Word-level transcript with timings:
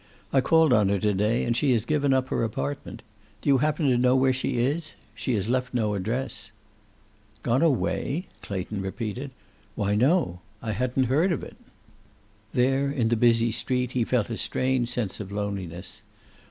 I 0.33 0.41
called 0.41 0.73
on 0.73 0.89
her 0.89 0.97
to 0.97 1.13
day, 1.13 1.43
and 1.45 1.55
she 1.55 1.71
has 1.73 1.85
given 1.85 2.11
up 2.11 2.29
her 2.29 2.43
apartment. 2.43 3.03
Do 3.43 3.49
you 3.49 3.59
happen 3.59 3.87
to 3.87 3.99
know 3.99 4.15
where 4.15 4.33
she 4.33 4.57
is? 4.57 4.95
She 5.13 5.35
has 5.35 5.47
left 5.47 5.75
no 5.75 5.93
address." 5.93 6.49
"Gone 7.43 7.61
away?" 7.61 8.25
Clayton 8.41 8.81
repeated. 8.81 9.29
"Why, 9.75 9.93
no. 9.93 10.39
I 10.59 10.71
hadn't 10.71 11.03
heard 11.03 11.31
of 11.31 11.43
it." 11.43 11.55
There 12.51 12.89
in 12.89 13.09
the 13.09 13.15
busy 13.15 13.51
street 13.51 13.91
he 13.91 14.03
felt 14.03 14.31
a 14.31 14.37
strange 14.37 14.89
sense 14.89 15.19
of 15.19 15.31
loneliness. 15.31 16.01